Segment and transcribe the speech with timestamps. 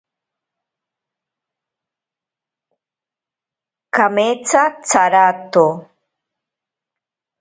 [3.95, 5.65] Kametsa tsarato.